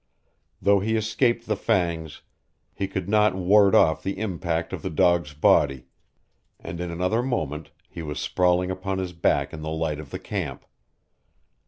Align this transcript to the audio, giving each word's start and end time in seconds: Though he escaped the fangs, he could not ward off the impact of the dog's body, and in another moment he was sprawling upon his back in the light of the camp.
Though 0.59 0.79
he 0.79 0.95
escaped 0.95 1.45
the 1.45 1.55
fangs, 1.55 2.23
he 2.73 2.87
could 2.87 3.07
not 3.07 3.35
ward 3.35 3.75
off 3.75 4.01
the 4.01 4.17
impact 4.17 4.73
of 4.73 4.81
the 4.81 4.89
dog's 4.89 5.35
body, 5.35 5.85
and 6.59 6.81
in 6.81 6.89
another 6.89 7.21
moment 7.21 7.69
he 7.87 8.01
was 8.01 8.19
sprawling 8.19 8.71
upon 8.71 8.97
his 8.97 9.13
back 9.13 9.53
in 9.53 9.61
the 9.61 9.69
light 9.69 9.99
of 9.99 10.09
the 10.09 10.17
camp. 10.17 10.65